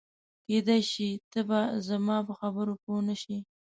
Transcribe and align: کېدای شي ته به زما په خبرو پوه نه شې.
کېدای 0.45 0.81
شي 0.91 1.09
ته 1.31 1.39
به 1.47 1.59
زما 1.87 2.17
په 2.27 2.33
خبرو 2.39 2.73
پوه 2.81 2.99
نه 3.07 3.15
شې. 3.21 3.37